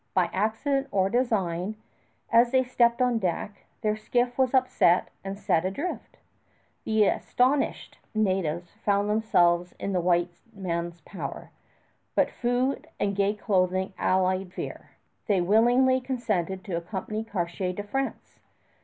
[0.15, 1.75] By accident or design,
[2.31, 6.17] as they stepped on deck, their skiff was upset and set adrift.
[6.85, 11.51] The astonished natives found themselves in the white men's power,
[12.15, 14.89] but food and gay clothing allayed fear.
[15.27, 18.39] They willingly consented to accompany Cartier to France.